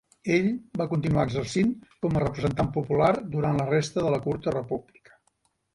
Ell 0.35 0.45
va 0.81 0.87
continuar 0.93 1.25
exercint 1.29 1.69
com 2.07 2.17
a 2.17 2.23
representant 2.25 2.73
popular 2.81 3.13
durant 3.37 3.61
la 3.63 3.71
resta 3.73 4.09
de 4.09 4.17
la 4.17 4.23
curta 4.29 4.57
República. 4.61 5.21